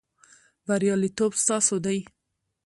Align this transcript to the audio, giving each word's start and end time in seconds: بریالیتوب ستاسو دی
بریالیتوب 0.67 1.31
ستاسو 1.45 1.75
دی 1.85 1.99